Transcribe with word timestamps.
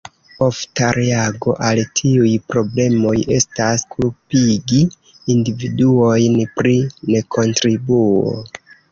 Ofta 0.43 0.87
reago 0.95 1.51
al 1.65 1.81
tiuj 1.99 2.29
problemoj 2.53 3.13
estas, 3.35 3.83
kulpigi 3.95 4.79
individuojn 5.33 6.39
pri 6.61 6.73
nekontribuo. 7.17 8.33